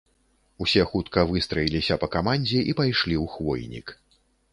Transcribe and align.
Усе 0.65 0.85
хутка 0.93 1.25
выстраіліся 1.31 1.97
па 2.03 2.07
камандзе 2.15 2.59
і 2.73 2.75
пайшлі 2.81 3.15
ў 3.23 3.35
хвойнік. 3.35 3.87